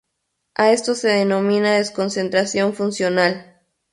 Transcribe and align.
A 0.55 0.71
esto 0.71 0.95
se 0.95 1.09
denomina 1.09 1.75
desconcentración 1.75 2.73
funcional. 2.73 3.59